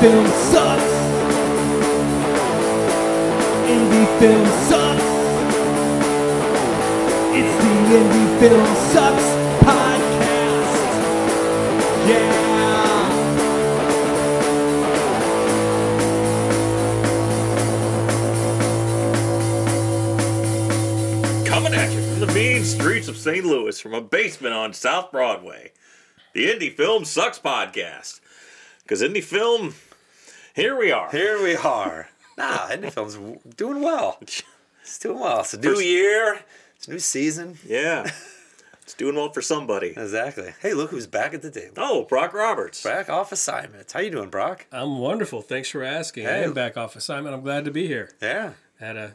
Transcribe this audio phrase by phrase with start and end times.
[0.00, 0.92] film sucks.
[3.72, 5.02] Indie film sucks.
[7.38, 9.26] It's the Indie Film Sucks
[9.64, 10.76] podcast.
[12.08, 12.34] Yeah.
[21.46, 23.44] Coming at you from the mean streets of St.
[23.44, 25.72] Louis from a basement on South Broadway.
[26.34, 28.20] The Indie Film Sucks podcast.
[28.82, 29.74] Because Indie Film,
[30.56, 31.08] here we are.
[31.10, 32.08] Here we are.
[32.36, 33.16] Nah, indie film's
[33.56, 34.18] doing well.
[34.20, 35.40] It's doing well.
[35.40, 36.40] It's a new First- year.
[36.76, 37.58] It's a new season.
[37.66, 38.10] Yeah.
[38.82, 39.88] It's doing well for somebody.
[39.96, 40.54] Exactly.
[40.62, 41.72] Hey, look who's back at the table.
[41.78, 42.84] Oh, Brock Roberts.
[42.84, 43.90] Back off assignment.
[43.90, 44.66] How you doing, Brock?
[44.70, 45.42] I'm wonderful.
[45.42, 46.24] Thanks for asking.
[46.28, 46.44] I Hey.
[46.44, 47.34] am back off assignment.
[47.34, 48.12] I'm glad to be here.
[48.22, 48.52] Yeah.
[48.78, 49.14] Had a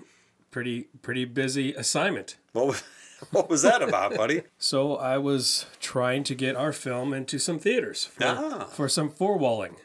[0.52, 2.36] pretty pretty busy assignment.
[2.52, 2.84] What was,
[3.32, 4.42] what was that about, buddy?
[4.60, 8.66] So I was trying to get our film into some theaters for, Ah.
[8.74, 9.78] for some four walling.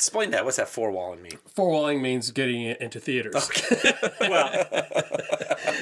[0.00, 0.46] Explain that.
[0.46, 1.36] What's that four walling mean?
[1.54, 3.34] Four walling means getting it into theaters,
[4.22, 4.66] Well,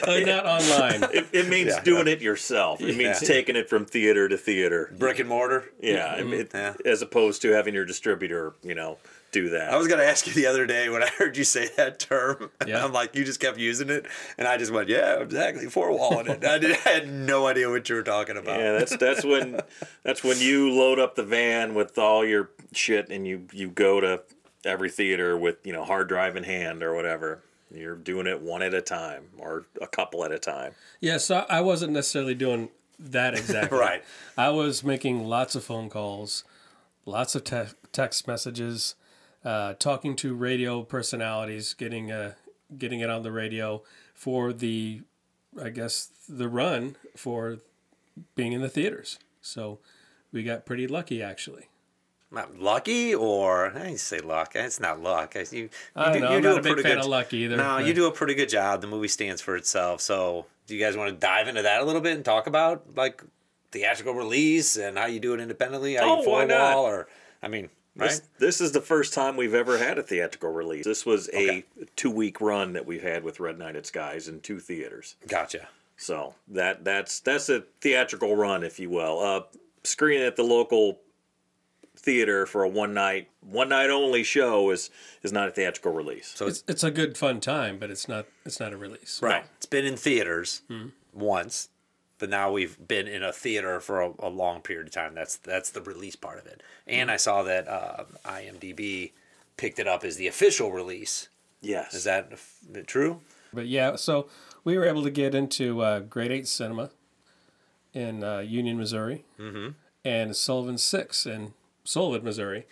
[0.03, 1.05] Uh, not online.
[1.15, 1.81] it, it means Yeah.
[1.85, 2.81] doing it yourself.
[2.81, 4.93] It means taking it from theater to theater.
[4.99, 5.71] Brick and mortar?
[5.81, 6.75] Yeah, it- it- Yeah.
[6.85, 8.99] as opposed to having your distributor, you know,
[9.33, 9.73] do that.
[9.73, 11.99] I was going to ask you the other day when I heard you say that
[11.99, 12.51] term.
[12.61, 12.85] And Yeah.
[12.85, 14.07] I'm like, you just kept using it.
[14.37, 15.67] And I just went, yeah, exactly.
[15.67, 16.45] Four walling it.
[16.45, 18.59] I, did, I had no idea what you were talking about.
[18.59, 19.61] Yeah, that's that's when
[20.03, 24.01] that's when you load up the van with all your shit and you you go
[24.01, 24.23] to
[24.65, 27.43] every theater with you know hard drive in hand or whatever.
[27.71, 30.73] You're doing it one at a time or a couple at a time.
[31.01, 33.79] Yeah, so I wasn't necessarily doing that exactly.
[33.79, 34.03] Right.
[34.39, 36.45] I was making lots of phone calls,
[37.05, 38.95] lots of te- text messages,
[39.45, 42.35] uh, talking to radio personalities, getting uh,
[42.77, 43.83] getting it on the radio
[44.15, 45.03] for the,
[45.63, 47.59] I guess the run for
[48.35, 49.19] being in the theaters.
[49.41, 49.79] So
[50.33, 51.69] we got pretty lucky actually.
[52.31, 54.53] Not lucky or I say luck.
[54.55, 55.35] It's not luck.
[55.35, 56.97] I- You, you I do, know, you I'm do not a a big pretty fan
[56.97, 57.57] good of luck either.
[57.57, 58.83] No, you do a pretty good job.
[58.83, 60.03] The movie stands for itself.
[60.03, 62.85] So, do you guys want to dive into that a little bit and talk about
[62.97, 63.23] like
[63.73, 65.95] theatrical release and how you do it independently?
[65.95, 66.75] How Oh, you four why not?
[66.77, 67.09] wall or
[67.43, 68.09] I mean, right?
[68.11, 70.85] This, this is the first time we've ever had a theatrical release.
[70.85, 71.65] This was a Okay.
[71.97, 75.17] two week run that we've had with Red Knighted Skies in two theaters.
[75.27, 75.69] Gotcha.
[75.97, 79.19] So that that's that's a theatrical run, if you will.
[79.21, 79.41] Uh,
[79.85, 81.01] screening at the local
[81.97, 84.91] theater for a one night one night only show is
[85.25, 86.33] is not a theatrical release.
[86.37, 89.19] So It's, it's a good fun time, but it's not it's not a release.
[89.21, 90.63] right, it's been in theaters
[91.13, 91.69] once,
[92.19, 95.15] but now we've been in a theater for a, a long period of time.
[95.15, 96.63] That's that's the release part of it.
[96.87, 99.13] And I saw that uh, IMDb
[99.57, 101.29] picked it up as the official release.
[101.61, 101.95] Yes.
[101.95, 103.21] Is that f- true?
[103.53, 104.29] But yeah, so
[104.65, 106.91] we were able to get into uh, Grade Eight Cinema
[107.95, 109.25] in uh, Union, Missouri,
[110.05, 112.67] and Sullivan Six in Sullivan, Missouri,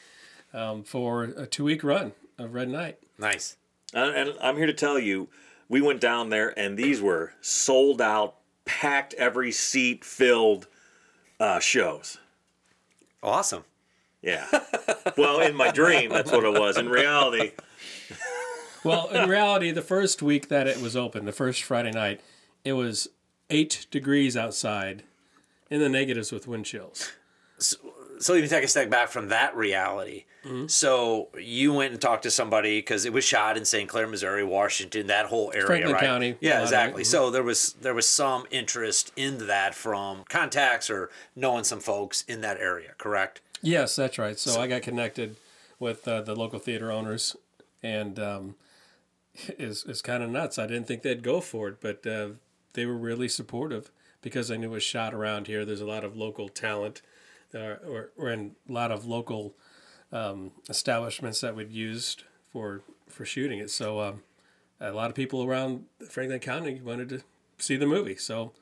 [0.53, 2.99] um, for a two-week run of Red Knight.
[3.19, 3.57] Nice.
[3.95, 5.29] And, and I'm here to tell you,
[5.69, 10.67] we went down there and these were sold out, packed every seat filled
[11.41, 12.19] uh, shows.
[13.23, 13.65] Awesome.
[14.21, 14.47] Yeah.
[15.17, 16.77] well, in my dream, that's what it was.
[16.77, 17.53] In reality,
[18.85, 22.21] Well, in reality, the first week that it was open, the first Friday night,
[22.65, 23.09] it was
[23.51, 25.03] eight degrees outside,
[25.71, 27.11] in the negatives with wind chills.
[27.59, 27.77] so
[28.35, 30.25] you can take a step back from that reality.
[30.69, 33.89] So you went and talked to somebody because it was shot in St.
[33.89, 36.01] Clair, Missouri, Washington, that whole area, Franklin right?
[36.05, 37.03] County, Yeah, lot of it, exactly.
[37.03, 37.07] mhm.
[37.07, 42.23] So there was there was some interest in that from contacts or knowing some folks
[42.29, 43.41] in that area, correct?
[43.61, 44.39] Yes, that's right.
[44.39, 45.35] So, I got connected
[45.81, 47.35] with uh, the local theater owners,
[47.83, 48.55] and um,
[49.35, 50.59] it's, it's kind of nuts.
[50.61, 52.29] I didn't think they'd go for it, but uh,
[52.75, 53.91] they were really supportive
[54.23, 55.65] because I knew it was shot around here.
[55.65, 57.03] There's a lot of local talent,
[57.55, 59.55] uh, or, or and a lot of local
[60.13, 63.71] um, establishments that we'd used for for shooting it.
[63.71, 64.23] So um,
[64.81, 67.23] a lot of people around Franklin County wanted to
[67.59, 68.53] see the movie, so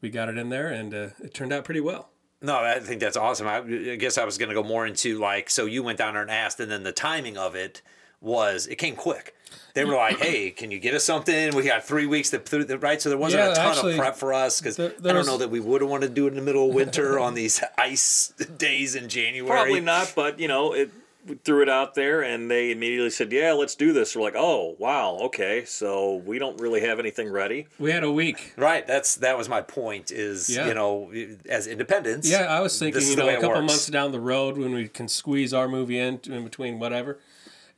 [0.00, 2.10] we got it in there, and uh, it turned out pretty well.
[2.42, 3.46] No, I think that's awesome.
[3.46, 6.14] I, I guess I was going to go more into like, so you went down
[6.14, 7.82] there and asked, and then the timing of it
[8.20, 9.34] was it came quick.
[9.74, 11.54] They were like, "Hey, can you get us something?
[11.54, 13.92] We got three weeks to through the right." So there wasn't Yeah, a ton actually,
[13.92, 16.08] of prep for us because there- I don't was- know that we would have wanted
[16.08, 19.48] to do it in the middle of winter on these ice days in January.
[19.48, 20.90] probably not, but you know, it
[21.26, 24.16] we threw it out there and they immediately said, Yeah, let's do this.
[24.16, 25.64] We're like, Oh, wow, okay.
[25.66, 27.68] So we don't really have anything ready.
[27.78, 28.54] We had a week.
[28.56, 28.86] Right.
[28.86, 30.10] That's that was my point.
[30.10, 30.66] Is Yeah.
[30.66, 31.12] you know,
[31.48, 32.28] as independents.
[32.28, 33.60] Yeah, I was thinking, you know, a couple works.
[33.60, 37.18] months down the road when we can squeeze our movie in in between whatever.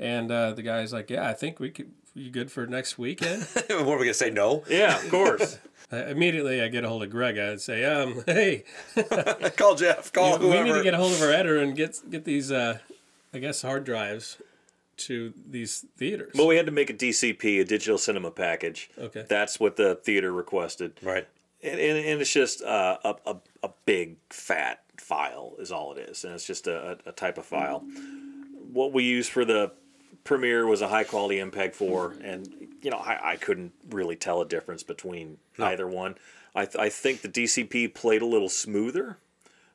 [0.02, 1.92] And uh, the guy's like, "Yeah, I think we could.
[2.12, 4.30] You good for next weekend?" what were we gonna say?
[4.30, 4.64] No.
[4.68, 5.60] Yeah, of course.
[5.92, 7.38] uh, immediately, I get a hold of Greg.
[7.38, 8.64] I'd say, "Um, hey,
[9.56, 10.12] call Jeff.
[10.12, 10.64] Call we whoever.
[10.64, 12.78] We need to get a hold of our editor and get get these, uh,
[13.32, 14.38] I guess, hard drives
[14.96, 16.32] to these theaters.
[16.34, 18.90] Well, we had to make a DCP, a digital cinema package.
[18.98, 19.24] Okay.
[19.28, 20.98] That's what the theater requested.
[21.00, 21.28] Right.
[21.62, 26.10] And, and, and it's just uh, a, a, a big fat file is all it
[26.10, 26.24] is.
[26.24, 27.84] And it's just a, a type of file.
[28.72, 29.72] What we use for the
[30.24, 32.16] premiere was a high quality MPEG 4.
[32.22, 36.16] And, you know, I, I couldn't really tell a difference between either one.
[36.54, 39.18] I, th- I think the DCP played a little smoother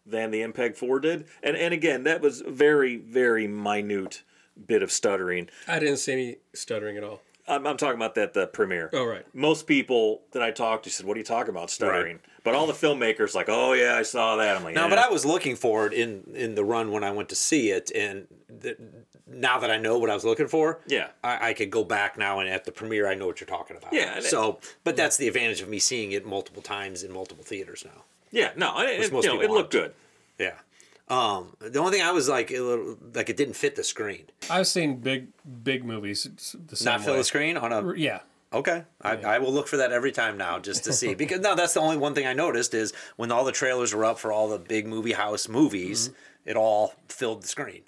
[0.06, 1.26] than the MPEG 4 did.
[1.44, 4.24] And, and again, that was very, very minute
[4.66, 5.50] bit of stuttering.
[5.68, 7.22] I didn't see any stuttering at all.
[7.48, 8.90] I'm, I'm talking about that the premiere.
[8.94, 9.26] Oh, right.
[9.34, 12.68] Most people that I talked to said, "What are you talking about stuttering?" But all
[12.68, 14.90] the filmmakers like, "Oh yeah, I saw that." I'm like, No, yeah.
[14.90, 17.70] but I was looking for it in in the run when I went to see
[17.72, 18.76] it, and the,
[19.30, 21.10] now that I know what I was looking for, Yeah.
[21.24, 23.76] I, I could go back now and at the premiere I know what you're talking
[23.78, 23.94] about.
[23.94, 27.84] Yeah, So, but that's the advantage of me seeing it multiple times in multiple theaters
[27.86, 28.04] now.
[28.32, 29.94] yeah, no, it, it, most you know, it looked good.
[30.40, 30.54] Yeah.
[31.10, 34.26] Um, the only thing I was like, a little, like it didn't fit the screen.
[34.50, 35.28] I've seen big
[35.64, 36.28] big movies
[36.68, 37.20] the same Not fill way.
[37.20, 37.94] the screen on a.
[37.96, 38.20] Yeah.
[38.54, 41.54] Okay, I, I will look for that every time now just to see because no,
[41.56, 44.32] that's the only one thing I noticed is when all the trailers were up for
[44.32, 46.50] all the big movie house movies, Mm-hmm.
[46.52, 47.82] it all filled the screen,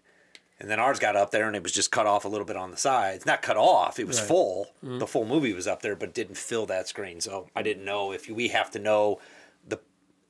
[0.59, 2.55] and then ours got up there and it was just cut off a little bit
[2.57, 3.25] on the sides.
[3.25, 4.27] Not cut off, it was Right.
[4.27, 4.67] full.
[4.83, 4.99] Mm-hmm.
[4.99, 7.21] The full movie was up there, but didn't fill that screen.
[7.21, 9.19] So I didn't know if we have to know
[9.67, 9.79] the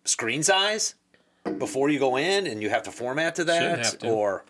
[0.05, 0.95] screen size
[1.57, 4.07] before you go in, and you have to format to that, to.
[4.09, 4.45] or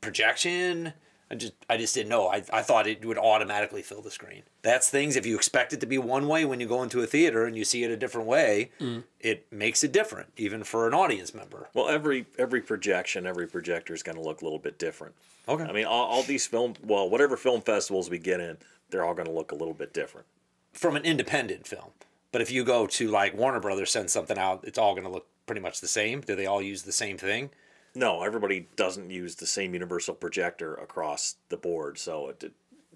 [0.00, 0.92] projection.
[1.30, 2.28] I just I just didn't know.
[2.28, 4.42] I, I thought it would automatically fill the screen.
[4.62, 7.06] That's things if you expect it to be one way when you go into a
[7.06, 9.04] theater and you see it a different way, Mm.
[9.20, 11.68] it makes it different even for an audience member.
[11.74, 15.14] Well, every every projection, every projector is going to look a little bit different.
[15.46, 15.64] Okay.
[15.64, 18.56] I mean, all, all these film, well, whatever film festivals we get in,
[18.90, 20.26] they're all going to look a little bit different.
[20.72, 21.90] From an independent film.
[22.32, 25.10] But if you go to like Warner Brothers send something out, it's all going to
[25.10, 26.20] look pretty much the same.
[26.20, 27.50] Do they all use the same thing?
[27.94, 31.98] No, everybody doesn't use the same universal projector across the board.
[31.98, 32.52] So, it,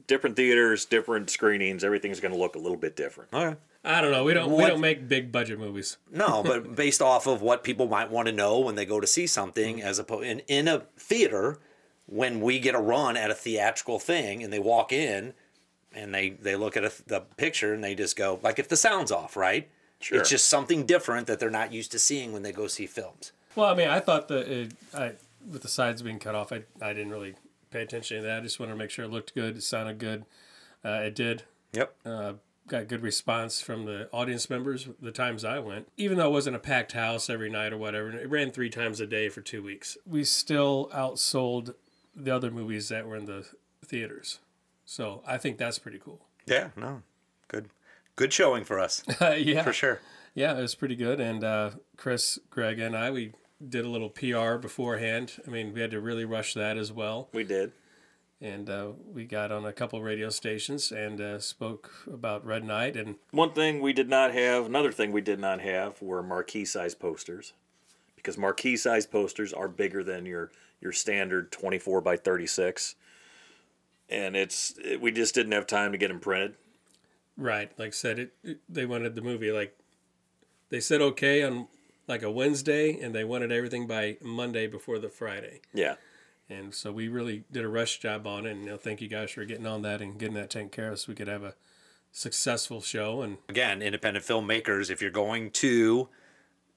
[0.07, 3.33] different theaters, different screenings, everything's going to look a little bit different.
[3.33, 3.57] Okay.
[3.85, 4.25] I don't know.
[4.25, 5.97] We don't we don't make big budget movies.
[6.11, 9.07] No, but based off of what people might want to know when they go to
[9.07, 11.59] see something, as opposed in, in a theater,
[12.07, 15.35] when we get a run at a theatrical thing and they walk in
[15.93, 18.77] and they they look at a, the picture and they just go like if the
[18.77, 19.69] sound's off, right?
[19.99, 20.19] Sure.
[20.19, 23.33] It's just something different that they're not used to seeing when they go see films.
[23.55, 25.13] Well, I mean, I thought that it, I
[25.51, 27.35] with the sides being cut off, I I didn't really
[27.71, 28.39] pay attention to that.
[28.39, 30.25] I just wanted to make sure it looked good, it sounded good.
[30.85, 31.45] Uh, it did.
[31.73, 31.95] Yep.
[32.05, 32.33] Uh,
[32.69, 35.89] got good response from the audience members the times I went.
[35.97, 39.01] Even though it wasn't a packed house every night or whatever, it ran three times
[39.01, 39.97] a day for two weeks.
[40.07, 41.75] We still outsold
[42.15, 43.47] the other movies that were in the
[43.85, 44.39] theaters.
[44.85, 46.27] So I think that's pretty cool.
[46.47, 46.69] Yeah.
[46.77, 47.03] No.
[47.49, 47.71] Good.
[48.17, 50.01] Good showing for us yeah, for sure.
[50.35, 51.21] Yeah, it was pretty good.
[51.21, 53.33] And uh, Chris, Greg, and I, we
[53.69, 55.35] did a little PR beforehand.
[55.47, 57.29] I mean, we had to really rush that as well.
[57.33, 57.73] We did.
[58.41, 62.97] And uh, we got on a couple radio stations and uh, spoke about Red Knight.
[62.97, 66.65] And One thing we did not have, another thing we did not have were marquee
[66.65, 67.53] size posters.
[68.17, 70.51] Because marquee size posters are bigger than your,
[70.81, 72.97] your standard 24 by 36.
[74.09, 76.55] And it's it, we just didn't have time to get them printed.
[77.37, 79.77] right, like I said, it, it they wanted the movie like
[80.69, 81.69] they said okay on
[82.09, 85.61] like a Wednesday, and they wanted everything by Monday before the Friday.
[85.73, 85.97] Yeah.
[86.49, 88.51] And so we really did a rush job on it.
[88.51, 90.93] And you know, thank you guys for getting on that and getting that taken care
[90.93, 91.55] of, so we could have a
[92.11, 93.23] successful show.
[93.23, 94.91] And Again, independent filmmakers.
[94.91, 96.09] If you're going to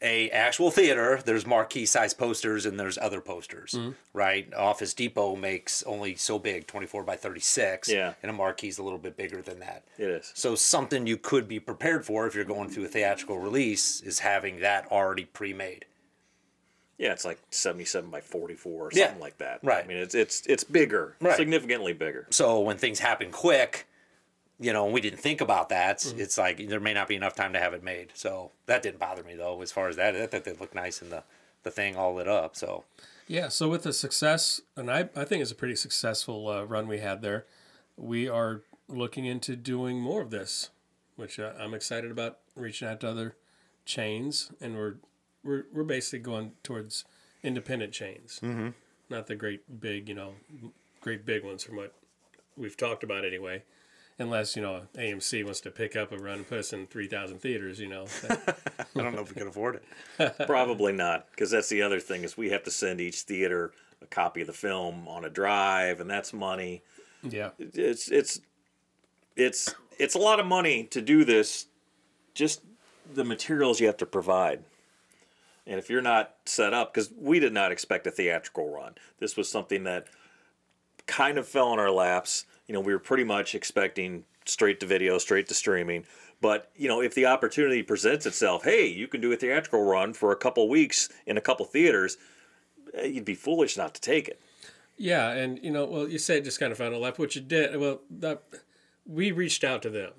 [0.01, 3.91] a actual theater, there's marquee size posters and there's other posters, Mm-hmm.
[4.13, 4.53] right?
[4.53, 7.89] Office Depot makes only so big, 24 by 36.
[7.89, 8.13] Yeah.
[8.21, 9.83] And a marquee's a little bit bigger than that.
[9.97, 10.31] It is.
[10.35, 14.19] So something you could be prepared for if you're going through a theatrical release is
[14.19, 15.85] having that already pre-made.
[16.97, 19.05] Yeah, it's like 77 by 44 or Yeah.
[19.07, 19.59] something like that.
[19.63, 19.83] Right.
[19.83, 21.35] I mean, it's it's it's bigger, Right.
[21.35, 22.27] significantly bigger.
[22.31, 23.85] So when things happen quick,
[24.59, 25.99] you know, we didn't think about that.
[25.99, 26.19] Mm-hmm.
[26.19, 28.11] It's like there may not be enough time to have it made.
[28.13, 30.15] So that didn't bother me though, as far as that.
[30.15, 31.23] I thought they looked nice in the
[31.63, 32.55] the thing all lit up.
[32.55, 32.85] So
[33.27, 36.87] Yeah, so with the success, and I, I think it's a pretty successful uh, run
[36.87, 37.45] we had there,
[37.97, 40.69] we are looking into doing more of this,
[41.15, 43.35] which uh, I'm excited about reaching out to other
[43.83, 44.95] chains, and we're
[45.43, 47.05] we're, we're basically going towards
[47.43, 48.69] independent chains, mm-hmm.
[49.09, 50.33] not the great big, you know,
[51.01, 51.93] great big ones from what
[52.57, 53.63] we've talked about anyway.
[54.17, 57.07] Unless you know AMC wants to pick up a run and put us in three
[57.07, 58.05] thousand theaters, you know.
[58.29, 59.81] I don't know if we can afford
[60.17, 60.47] it.
[60.47, 64.05] Probably not, because that's the other thing is we have to send each theater a
[64.05, 66.81] copy of the film on a drive, and that's money.
[67.23, 68.39] yeah, It's it's
[69.35, 71.67] it's it's a lot of money to do this.
[72.33, 72.61] Just
[73.13, 74.63] the materials you have to provide.
[75.67, 79.35] And if you're not set up, because we did not expect a theatrical run, this
[79.35, 80.05] was something that
[81.07, 82.45] kind of fell in our laps.
[82.67, 86.05] You know, we were pretty much expecting straight to video, straight to streaming.
[86.41, 90.13] But you know, if the opportunity presents itself, hey, you can do a theatrical run
[90.13, 92.17] for a couple weeks in a couple theaters,
[92.93, 94.41] eh, you'd be foolish not to take it.
[94.97, 97.47] Yeah, and you know, well, you said just kind of found a lap, which it
[97.47, 97.75] did.
[97.77, 98.43] Well, that,
[99.05, 100.11] we reached out to them,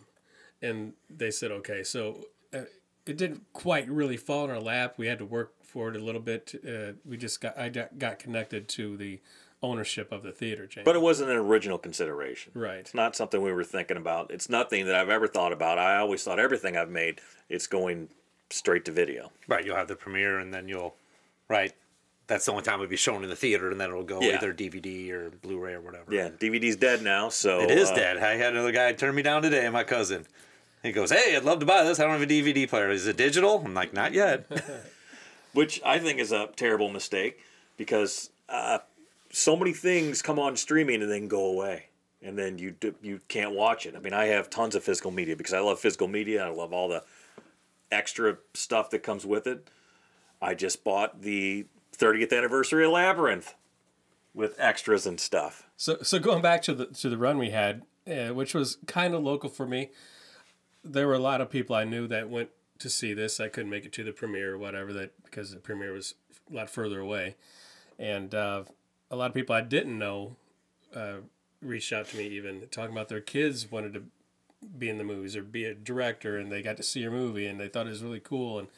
[0.60, 1.82] and they said okay.
[1.82, 2.64] So uh,
[3.06, 4.94] it didn't quite really fall in our lap.
[4.98, 6.54] We had to work for it a little bit.
[6.66, 9.20] Uh, we just got I got connected to the
[9.66, 10.84] ownership of the theater chain.
[10.84, 12.52] But it wasn't an original consideration.
[12.54, 12.78] right.
[12.78, 14.30] It's not something we were thinking about.
[14.30, 15.78] It's nothing that I've ever thought about.
[15.78, 18.08] I always thought everything I've made, it's going
[18.50, 19.32] straight to video.
[19.48, 20.94] Right, you'll have the premiere, and then you'll,
[21.48, 21.72] right.
[22.28, 24.34] That's the only time it'll be shown in the theater, and then it'll go Yeah.
[24.36, 26.12] either DVD or Blu-ray or whatever.
[26.12, 28.16] Yeah, DVD's dead now, so It is uh, dead.
[28.18, 30.26] I had another guy turn me down today, my cousin.
[30.82, 31.98] He goes, "Hey, I'd love to buy this.
[31.98, 32.90] I don't have a DVD player.
[32.90, 34.46] Is it digital?" I'm like, "Not yet."
[35.52, 37.38] which I think is a terrible mistake
[37.76, 38.78] because uh,
[39.36, 41.88] so many things come on streaming and then go away,
[42.22, 43.94] and then you you can't watch it.
[43.94, 46.46] I mean, I have tons of physical media because I love physical media.
[46.46, 47.04] I love all the
[47.92, 49.68] extra stuff that comes with it.
[50.40, 53.54] I just bought the 30th anniversary of Labyrinth
[54.32, 55.68] with extras and stuff.
[55.76, 59.12] So so going back to the to the run we had, uh, which was kind
[59.12, 59.90] of local for me.
[60.82, 63.38] There were a lot of people I knew that went to see this.
[63.38, 66.14] I couldn't make it to the premiere or whatever that because the premiere was
[66.50, 67.36] a lot further away,
[67.98, 68.64] and uh,
[69.10, 70.36] a lot of people I didn't know
[70.94, 71.18] uh,
[71.60, 74.02] reached out to me even talking about their kids wanted to
[74.78, 77.46] be in the movies or be a director and they got to see your movie
[77.46, 78.68] and they thought it was really cool and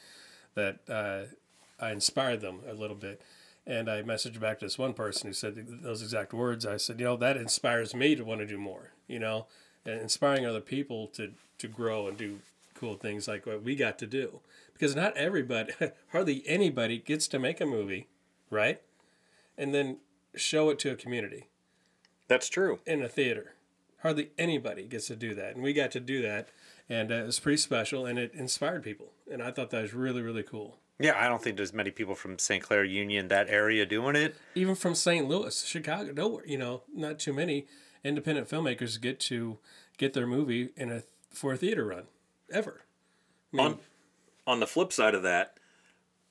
[0.55, 1.33] that uh,
[1.79, 3.21] I inspired them a little bit.
[3.65, 6.65] And I messaged back to this one person who said those exact words.
[6.65, 9.45] I said, you know, that inspires me to want to do more, you know,
[9.85, 12.39] and inspiring other people to, to grow and do
[12.73, 14.39] cool things like what we got to do.
[14.73, 15.73] Because not everybody,
[16.11, 18.07] hardly anybody gets to make a movie,
[18.49, 18.81] right?
[19.57, 19.97] And then
[20.35, 21.47] show it to a community
[22.27, 22.79] That's true.
[22.85, 23.53] in a theater.
[24.01, 26.49] Hardly anybody gets to do that, and we got to do that,
[26.87, 29.93] and uh, it was pretty special, and it inspired people, and I thought that was
[29.93, 30.77] really really cool.
[30.99, 32.63] yeah, I don't think there's many people from St.
[32.63, 34.35] Clair Union that area doing it.
[34.55, 35.27] Even from St.
[35.27, 37.67] Louis, Chicago, nowhere, you know, not too many
[38.03, 39.57] independent filmmakers get to
[39.97, 42.03] get their movie in a for a theater run,
[42.51, 42.83] ever.
[43.53, 43.79] I mean, on
[44.47, 45.57] on the flip side of that,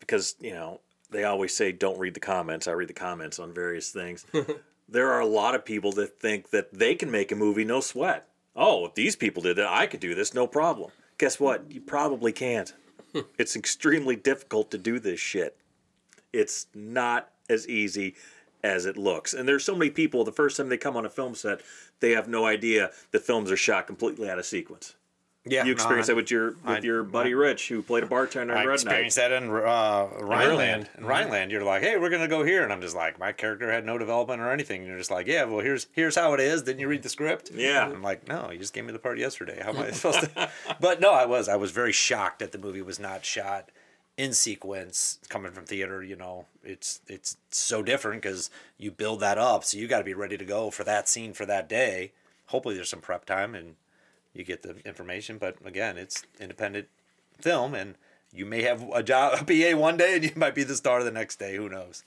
[0.01, 2.69] because you know they always say don't read the comments.
[2.69, 4.27] I read the comments on various things.
[4.89, 7.81] there are a lot of people that think that they can make a movie no
[7.81, 8.29] sweat.
[8.55, 10.91] Oh, if these people did that, I could do this no problem.
[11.19, 11.71] Guess what?
[11.71, 12.73] You probably can't.
[13.39, 15.57] it's extremely difficult to do this shit.
[16.33, 18.15] It's not as easy
[18.63, 19.33] as it looks.
[19.35, 21.61] And there's so many people, the first time they come on a film set,
[22.01, 24.95] they have no idea the films are shot completely out of sequence.
[25.51, 28.53] Yeah, You experienced that with your with I- your buddy Rich, who played a bartender
[28.55, 29.29] in I Red experienced Knight.
[29.31, 30.89] that in uh, Rhineland.
[30.99, 33.71] In Rhineland, you're like, "Hey, we're gonna go here," and I'm just like, "My character
[33.73, 36.41] had no development or anything." And you're just like, "Yeah, well, here's here's how it
[36.41, 37.51] is." Didn't you read the script?
[37.55, 37.87] Yeah.
[37.89, 39.61] I'm like, "No, you just gave me the part yesterday.
[39.63, 40.51] How am I supposed to?"
[40.81, 43.71] but no, I was I was very shocked that the movie was not shot
[44.17, 46.03] in sequence coming from theater.
[46.03, 50.05] You know, it's it's so different because you build that up, so you got to
[50.05, 52.13] be ready to go for that scene for that day.
[52.47, 53.77] Hopefully, there's some prep time and
[54.39, 55.39] you get the information.
[55.39, 56.89] But again, it's independent
[57.41, 57.97] film, and
[58.33, 61.03] you may have a job, a PA one day, and you might be the star
[61.03, 61.57] the next day.
[61.57, 62.05] Who knows?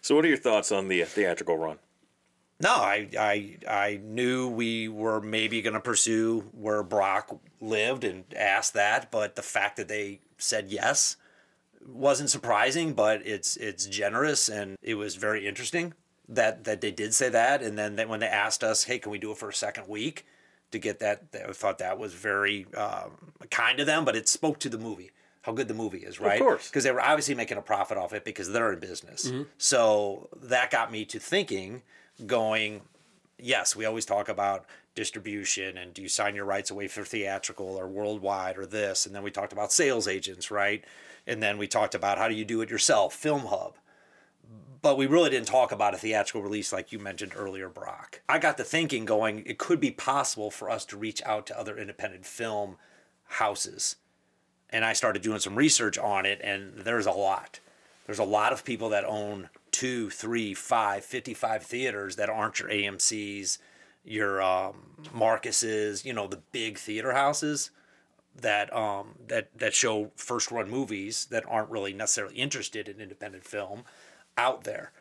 [0.00, 1.78] So, what are your thoughts on the uh, theatrical run?
[2.60, 8.24] No, I I I knew we were maybe going to pursue where Brock lived and
[8.34, 11.16] asked that, but the fact that they said yes
[11.86, 15.94] wasn't surprising, but it's it's generous and it was very interesting
[16.28, 17.60] that that they did say that.
[17.60, 19.88] And then that when they asked us, hey, can we do it for a second
[19.88, 20.24] week
[20.74, 21.24] to get that?
[21.34, 25.10] I thought that was very um, kind of them, but it spoke to the movie.
[25.42, 26.40] How good the movie is, right?
[26.40, 26.68] Of course.
[26.68, 29.30] Because they were obviously making a profit off it because they're in business.
[29.58, 31.82] So that got me to thinking,
[32.26, 32.82] going,
[33.38, 34.64] yes, we always talk about
[34.94, 39.04] distribution and do you sign your rights away for theatrical or worldwide or this.
[39.06, 40.82] And then we talked about sales agents, right?
[41.26, 43.74] And then we talked about how do you do it yourself, Film Hub.
[44.84, 48.20] But we really didn't talk about a theatrical release like you mentioned earlier, Brock.
[48.28, 51.58] I got the thinking, going, it could be possible for us to reach out to
[51.58, 52.76] other independent film
[53.24, 53.96] houses.
[54.68, 57.60] And I started doing some research on it, and there's a lot.
[58.04, 62.68] There's a lot of people that own two, three, five, 55 theaters that aren't your
[62.68, 63.58] AMC's,
[64.04, 67.70] your um, Marcus's, you know, the big theater houses
[68.38, 73.44] that um, that that show first run movies that aren't really necessarily interested in independent
[73.44, 73.84] film
[74.36, 74.92] out there.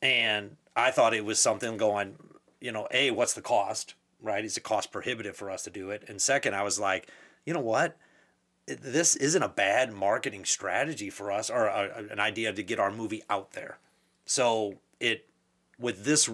[0.00, 2.16] And I thought it was something going,
[2.60, 4.44] you know, a what's the cost, right?
[4.44, 6.04] Is it cost prohibitive for us to do it?
[6.08, 7.08] And second, I was like,
[7.44, 7.96] you know what?
[8.66, 12.90] This isn't a bad marketing strategy for us or a, an idea to get our
[12.90, 13.78] movie out there.
[14.24, 15.26] So it
[15.78, 16.30] with this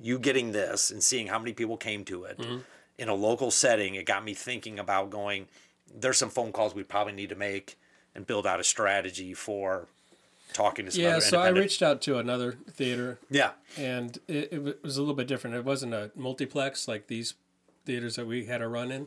[0.00, 2.58] you getting this and seeing how many people came to it mm-hmm.
[2.98, 5.46] in a local setting, it got me thinking about going.
[5.92, 7.78] There's some phone calls we probably need to make
[8.14, 9.88] and build out a strategy for
[10.52, 14.82] talking to some Yeah, so I reached out to another theater, Yeah, and it, it
[14.82, 15.56] was a little bit different.
[15.56, 17.34] It wasn't a multiplex like these
[17.84, 19.06] theaters that we had a run in.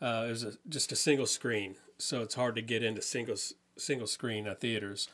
[0.00, 3.36] Uh, it was a, just a single screen, so it's hard to get into single
[3.76, 5.08] single screen uh, theaters.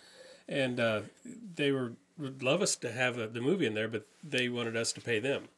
[0.49, 1.01] And uh,
[1.55, 4.77] they were would love us to have uh the movie in there, but they wanted
[4.77, 5.49] us to pay them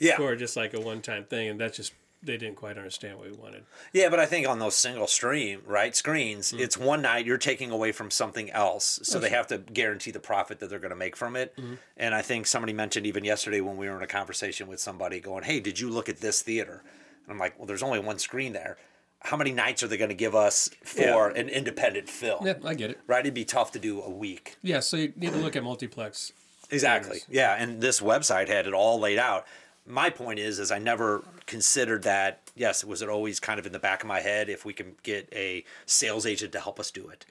[0.00, 3.18] yeah, for just like a one time thing, and that's just they didn't quite understand
[3.18, 3.64] what we wanted.
[3.92, 4.08] yeah.
[4.10, 6.60] But I think on those single stream right screens, Mm.
[6.60, 10.20] it's one night you're taking away from something else, so they have to guarantee the
[10.20, 11.56] profit that they're going to make from it.
[11.56, 11.74] Mm-hmm.
[11.96, 15.18] And I think somebody mentioned even yesterday when we were in a conversation with somebody,
[15.20, 16.82] going, "Hey, did you look at this theater?"
[17.24, 18.76] And I'm like, "Well, there's only one screen there.
[19.24, 21.40] How many nights are they going to give us for Yeah.
[21.40, 23.00] an independent film?" Yeah, I get it.
[23.06, 23.20] Right?
[23.20, 24.56] It'd be tough to do a week.
[24.62, 26.32] Yeah, so you need to look at multiplex.
[26.70, 27.20] Exactly.
[27.28, 29.44] Yeah, and this website had it all laid out.
[29.86, 32.50] My point is, is I never considered that.
[32.54, 34.94] Yes, was it always kind of in the back of my head if we can
[35.02, 37.26] get a sales agent to help us do it?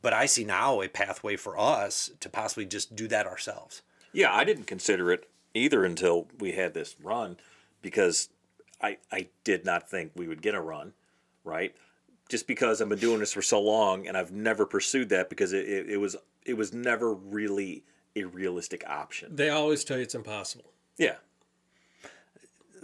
[0.00, 3.82] But I see now a pathway for us to possibly just do that ourselves.
[4.12, 7.36] Yeah, I didn't consider it either until we had this run
[7.82, 8.28] because
[8.80, 10.94] I I did not think we would get a run,
[11.44, 11.74] right?
[12.28, 15.52] Just because I've been doing this for so long and I've never pursued that because
[15.52, 17.84] it, it, it was it was never really
[18.16, 19.36] a realistic option.
[19.36, 20.72] They always tell you it's impossible.
[20.98, 21.16] Yeah.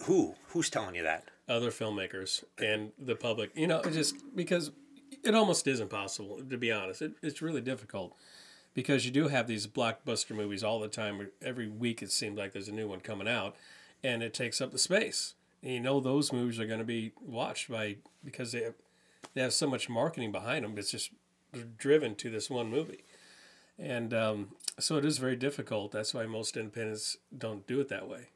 [0.09, 0.35] Who?
[0.49, 1.31] Who's telling you that?
[1.49, 3.51] other filmmakers and the public.
[3.55, 4.71] You know, just because
[5.25, 7.03] it almost is impossible to be honest.
[7.03, 8.15] It, it's really difficult
[8.75, 11.29] because you do have these blockbuster movies all the time.
[11.43, 13.57] Every week it seems like there's a new one coming out,
[14.05, 15.35] and it takes up the space.
[15.63, 18.75] And you know those movies are going to be watched by because they have,
[19.35, 20.77] they have so much marketing behind them.
[20.77, 21.11] It's just
[21.79, 23.05] driven to this one movie,
[23.79, 24.49] and um,
[24.79, 25.93] so it is very difficult.
[25.93, 28.29] That's why most independents don't do it that way.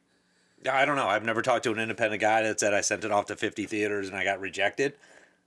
[0.71, 1.09] I don't know.
[1.09, 3.67] I've never talked to an independent guy that said I sent it off to 50
[3.67, 4.95] theaters and I got rejected.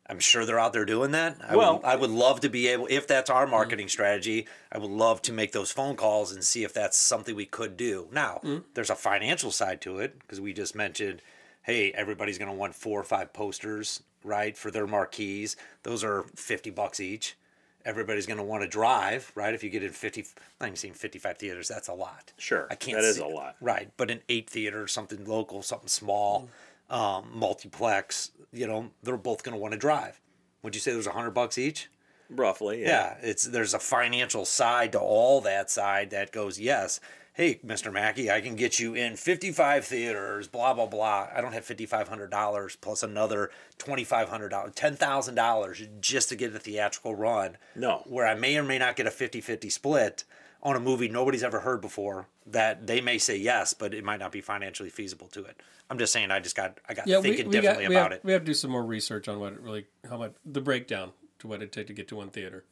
[0.08, 1.38] I'm sure they're out there doing that.
[1.48, 3.52] I Well- would, I would love to be able, if that's our mm-hmm.
[3.52, 7.36] marketing strategy, I would love to make those phone calls and see if that's something
[7.36, 8.08] we could do.
[8.12, 8.60] Now, mm-hmm.
[8.76, 11.22] there's a financial side to it because we just mentioned,
[11.64, 15.56] hey, everybody's going to want four or five posters, right, for their marquees.
[15.82, 17.36] Those are 50 bucks each.
[17.86, 19.54] Everybody's going to want to drive, right?
[19.54, 20.26] If you get in 50,
[20.60, 22.34] I'm seeing 55 theaters, that's a lot.
[22.38, 22.68] Sure.
[22.72, 23.56] I can't That is see- a lot.
[23.62, 26.50] Right, but an eight theater, something local, something small,
[26.90, 30.20] um, multiplex, you know, they're both going to want to drive.
[30.64, 31.90] Would you say there's a hundred bucks each?
[32.30, 32.82] Roughly.
[32.82, 32.88] Yeah.
[33.22, 37.00] Yeah, it's there's a financial side to all that side that goes, yes,
[37.36, 37.92] hey, Mr.
[37.92, 41.28] Mackey, I can get you in 55 theaters, blah blah blah.
[41.36, 47.58] I don't have $5,500 plus another $2,500, $10,000 just to get a theatrical run.
[47.76, 48.02] No.
[48.06, 50.24] Where I may or may not get a 50-50 split
[50.64, 54.20] on a movie nobody's ever heard before that they may say yes, but it might
[54.20, 55.62] not be financially feasible to it.
[55.90, 58.12] I'm just saying I just got I got Yeah, thinking we got differently we about
[58.12, 58.26] have, it.
[58.26, 61.12] we have to do some more research on what it really how much the breakdown
[61.40, 62.64] to what it'd take to get to one theater.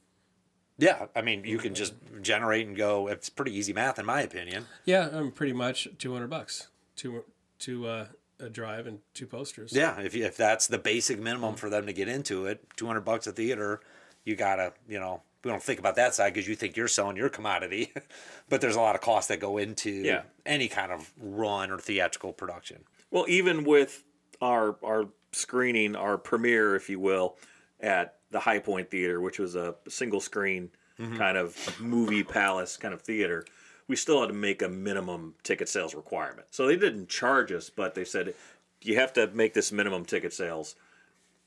[0.78, 3.08] Yeah, I mean, you can just generate and go.
[3.08, 4.66] It's pretty easy math, in my opinion.
[4.86, 7.24] Yeah, um, pretty much two hundred bucks, two
[7.60, 8.08] two uh,
[8.40, 9.72] a drive and two posters.
[9.74, 12.88] Yeah, if you, if that's the basic minimum for them to get into it, two
[12.88, 13.82] hundred bucks a theater,
[14.26, 17.18] you gotta, you know, we don't think about that side because you think you're selling
[17.18, 17.94] your commodity,
[18.50, 20.24] but there's a lot of costs that go into Yeah.
[20.46, 22.84] any kind of run or theatrical production.
[23.12, 24.04] Well, even with
[24.42, 27.38] our our screening, our premiere, if you will,
[27.84, 31.18] at the Hi-Pointe Theater, which was a single screen mm-hmm.
[31.18, 33.46] kind of movie palace kind of theater,
[33.88, 36.48] we still had to make a minimum ticket sales requirement.
[36.50, 38.34] So they didn't charge us, but they said
[38.82, 40.76] you have to make this minimum ticket sales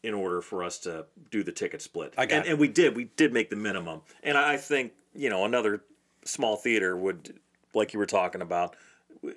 [0.03, 2.15] in order for us to do the ticket split.
[2.17, 2.95] I got and, and we did.
[2.95, 4.03] We did make the minimum.
[4.23, 5.83] And I think, you know, another
[6.25, 7.41] small theater would,
[7.75, 8.77] like you were talking about,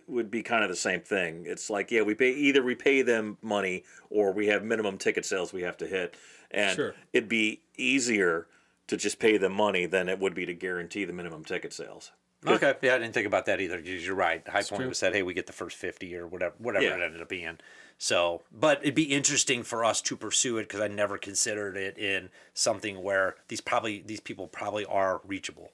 [0.07, 1.45] would be kind of the same thing.
[1.47, 5.25] It's like, yeah, we pay either we pay them money or we have minimum ticket
[5.25, 6.15] sales we have to hit.
[6.51, 6.95] And Sure.
[7.13, 8.47] it'd be easier
[8.87, 12.11] to just pay them money than it would be to guarantee the minimum ticket sales.
[12.47, 13.77] Okay, yeah, I didn't think about that either.
[13.77, 14.41] 'cause You're right.
[14.47, 14.87] Hi-Pointe true.
[14.87, 16.95] was said, hey, we get the first fifty or whatever, whatever Yeah.
[16.95, 17.59] it ended up being.
[17.97, 21.97] So, but it'd be interesting for us to pursue it because I never considered it
[21.97, 25.73] in something where these probably these people probably are reachable.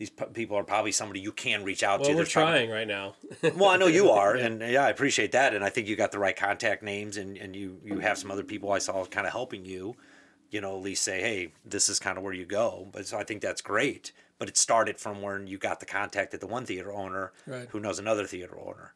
[0.00, 2.14] These p- people are probably somebody you can reach out Well, to.
[2.16, 3.16] we're probably- trying right now.
[3.54, 6.10] well, I know you are, and yeah, I appreciate that, and I think you got
[6.10, 9.26] the right contact names, and, and you you have some other people I saw kind
[9.26, 9.96] of helping you,
[10.50, 12.88] you know, at least say, hey, this is kind of where you go.
[12.90, 14.12] But so I think that's great.
[14.38, 17.68] But it started from when you got the contact at the one theater owner, Right.
[17.68, 18.94] who knows another theater owner,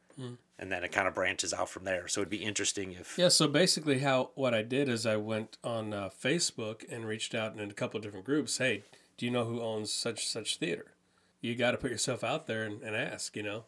[0.58, 2.08] and then it kind of branches out from there.
[2.08, 5.58] So it'd be interesting if Yeah, so basically, how what I did is I went
[5.62, 8.56] on uh, Facebook and reached out in a couple of different groups.
[8.56, 8.84] Hey,
[9.16, 10.92] do you know who owns such such theater?
[11.40, 13.64] You got to put yourself out there and, and ask, you know.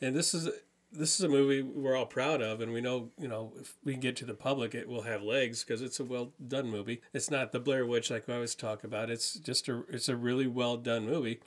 [0.00, 0.48] And this is
[0.92, 3.94] this is a movie we're all proud of, and we know you know if we
[3.94, 7.00] get to the public, it will have legs because it's a well done movie.
[7.12, 9.10] It's not the Blair Witch like I always talk about.
[9.10, 11.40] It's just a it's a really well done movie,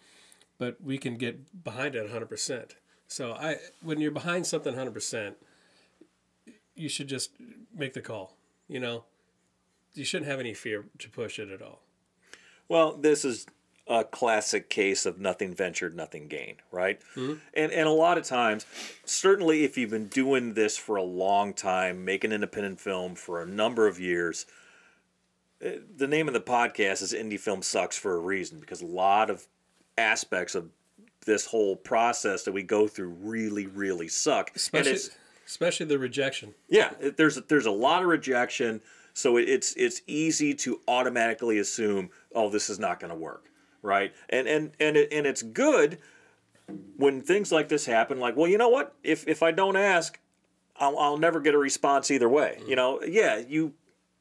[0.58, 2.76] but we can get behind it hundred percent.
[3.08, 5.38] So I when you're behind something hundred percent,
[6.74, 7.32] you should just
[7.74, 8.38] make the call.
[8.68, 9.04] You know,
[9.94, 11.85] you shouldn't have any fear to push it at all.
[12.68, 13.46] Well, this is
[13.88, 17.00] a classic case of nothing ventured, nothing gained, right?
[17.16, 18.66] And and a lot of times,
[19.06, 23.46] certainly if you've been doing this for a long time, making independent film for a
[23.46, 24.46] number of years,
[25.62, 28.88] eh, the name of the podcast is Indie Film Sucks for a reason because a
[28.88, 29.46] lot of
[29.98, 30.70] aspects of
[31.26, 34.52] this whole process that we go through really, really suck.
[34.56, 34.98] Especially
[35.46, 36.54] especially the rejection.
[36.70, 38.82] yeah, there's there's a lot of rejection,
[39.14, 43.50] so it's it's easy to automatically assume, oh, this is not going to work,
[43.82, 44.14] right?
[44.30, 45.98] And and and it, and it's good
[46.98, 48.20] when things like this happen.
[48.20, 48.96] Like, well, you know what?
[49.04, 50.20] If if I don't ask,
[50.78, 52.58] I'll I'll never get a response either way.
[52.60, 52.70] Mm-hmm.
[52.70, 53.74] You know, yeah, you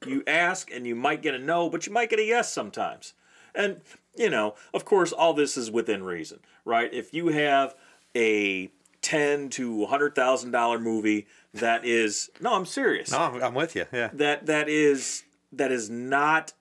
[0.07, 3.15] you ask and you might get a no, but you might get a yes sometimes.
[3.55, 3.81] And
[4.17, 6.93] you know, of course, all this is within reason, right?
[6.93, 7.75] If you have
[8.17, 8.71] a
[9.03, 13.13] ten to hundred thousand dollar movie that is no, I'm serious.
[13.13, 13.87] No, I'm, I'm with you.
[13.93, 14.11] Yeah.
[14.13, 16.53] That that is that is not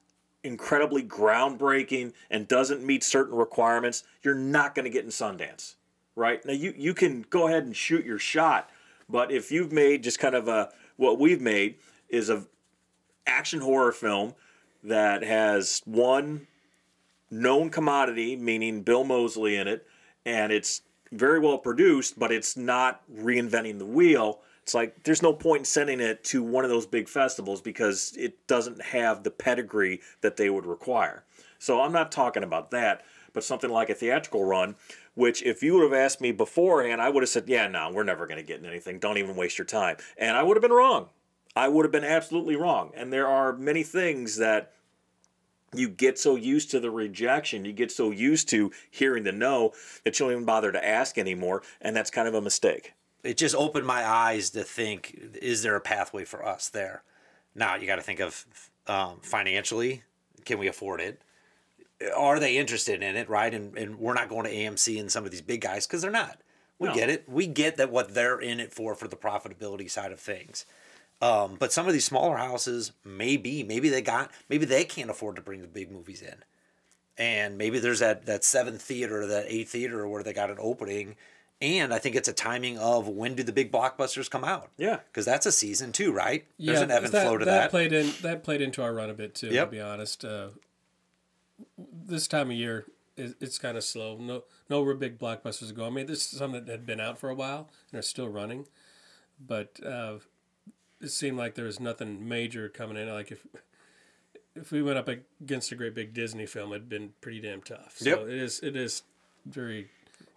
[0.43, 5.75] incredibly groundbreaking and doesn't meet certain requirements, you're not going to get in Sundance,
[6.15, 6.43] right?
[6.45, 8.69] Now you you can go ahead and shoot your shot,
[9.09, 11.75] but if you've made just kind of a what we've made
[12.09, 12.45] is a
[13.25, 14.35] action horror film
[14.83, 16.47] that has one
[17.31, 19.87] known commodity, meaning Bill Moseley in it,
[20.25, 24.41] and it's very well produced, but it's not reinventing the wheel.
[24.63, 28.15] It's like there's no point in sending it to one of those big festivals because
[28.17, 31.25] it doesn't have the pedigree that they would require.
[31.59, 34.75] So I'm not talking about that, but something like a theatrical run,
[35.15, 38.03] which if you would have asked me beforehand, I would have said, yeah, no, we're
[38.03, 38.99] never going to get in anything.
[38.99, 39.97] Don't even waste your time.
[40.17, 41.09] And I would have been wrong.
[41.55, 42.91] I would have been absolutely wrong.
[42.95, 44.71] And there are many things that
[45.73, 49.73] you get so used to the rejection, you get so used to hearing the no
[50.03, 52.93] that you don't even bother to ask anymore, and that's kind of a mistake.
[53.23, 57.03] It just opened my eyes to think is there a pathway for us there?
[57.55, 58.45] Now you got to think of
[58.87, 60.03] um, financially
[60.45, 61.21] can we afford it?
[62.15, 63.53] Are they interested in it right?
[63.53, 66.11] And, and we're not going to amc and some of these big guys because they're
[66.11, 66.39] not.
[66.79, 66.95] We No.
[66.95, 67.29] get it.
[67.29, 70.65] We get that what they're in it for for the profitability side of things.
[71.21, 75.37] Um, but some of these smaller houses maybe maybe they got maybe they can't afford
[75.37, 76.43] to bring the big movies in.
[77.17, 81.15] And maybe there's that that seventh theater, that eighth theater where they got an opening,
[81.63, 84.69] and I think it's a timing of when do the big blockbusters come out?
[84.77, 84.99] Yeah.
[85.07, 86.45] because that's a season too, right?
[86.59, 87.69] There's an ebb and that, flow to that that.
[87.71, 89.47] played in that played into our run a bit too.
[89.47, 89.67] Yep.
[89.67, 90.49] To be honest, uh,
[91.77, 94.17] this time of year it, it's kind of slow.
[94.17, 95.93] No, no real big blockbusters are going.
[95.93, 98.27] I mean, this is some that had been out for a while and are still
[98.27, 98.65] running,
[99.39, 100.15] but uh,
[101.01, 103.07] it seemed like there was nothing major coming in.
[103.09, 103.45] Like if
[104.55, 107.95] if we went up against a great big Disney film, it'd been pretty damn tough.
[107.97, 108.19] So Yep.
[108.27, 109.03] it is it is
[109.45, 109.89] very.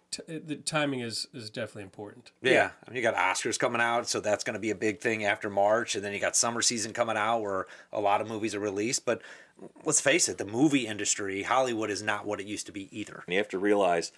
[0.09, 2.31] T- the timing is, is definitely important.
[2.41, 5.01] yeah, I mean, you got Oscars coming out, so that's going to be a big
[5.01, 8.27] thing after March, and then you got summer season coming out where a lot of
[8.27, 9.05] movies are released.
[9.05, 9.21] But
[9.83, 13.23] let's face it, the movie industry, Hollywood, is not what it used to be either.
[13.25, 14.11] And you have to realize,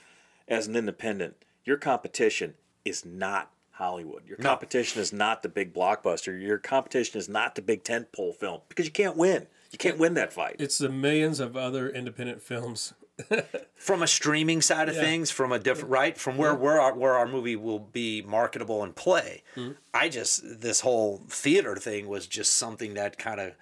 [0.48, 2.54] as an independent, your competition
[2.86, 4.28] is not Hollywood.
[4.28, 4.50] Your No.
[4.50, 6.40] competition is not the big blockbuster.
[6.40, 9.48] Your competition is not the big tentpole film because you can't win.
[9.72, 10.58] You can't win that fight.
[10.60, 12.94] It's the millions of other independent films
[13.76, 15.02] from a streaming side of Yeah.
[15.02, 18.84] things, from a different right, from where where our, where our movie will be marketable
[18.84, 19.44] and play.
[19.56, 19.74] Mm-hmm.
[19.94, 23.54] I just this whole theater thing was just something that kind of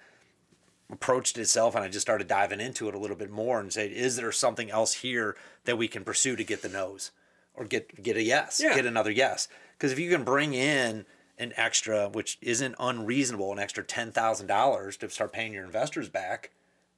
[0.90, 3.88] approached itself, and I just started diving into it a little bit more and say,
[3.88, 7.10] is there something else here that we can pursue to get the nose
[7.54, 8.74] or get get a yes, Yeah.
[8.74, 9.48] get another yes?
[9.76, 11.04] Because if you can bring in
[11.38, 16.08] an extra, which isn't unreasonable, an extra ten thousand dollars to start paying your investors
[16.08, 16.50] back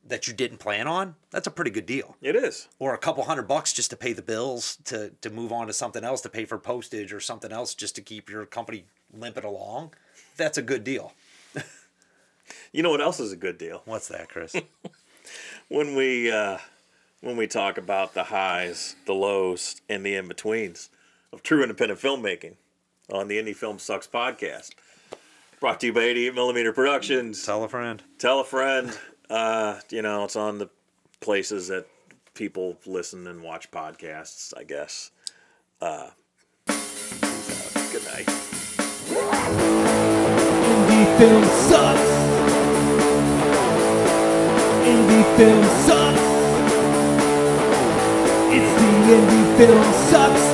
[0.06, 2.68] that you didn't plan on, that's a pretty good deal It is.
[2.78, 5.72] or a couple hundred bucks just to pay the bills to to move on to
[5.72, 9.44] something else to pay for postage or something else just to keep your company limping
[9.44, 9.92] along
[10.36, 11.12] that's a good deal
[12.72, 13.82] You know what else is a good deal?
[13.84, 14.56] what's that chris
[15.68, 16.58] when we uh,
[17.20, 20.88] when we talk about the highs, the lows, and the in betweens
[21.32, 22.54] of true independent filmmaking
[23.12, 24.70] on the Indie Film Sucks podcast,
[25.60, 27.44] brought to you by 88 Millimeter Productions.
[27.44, 28.96] tell a friend Tell a friend.
[29.31, 30.69] Uh, you know, it's on the
[31.21, 31.87] places that
[32.35, 34.53] people listen and watch podcasts.
[34.57, 35.12] I guess.
[35.81, 36.11] Uh,
[36.66, 38.27] good night.
[40.66, 42.11] Indie film sucks.
[44.85, 46.21] Indie film sucks.
[48.53, 50.49] It's the Indie Film Sucks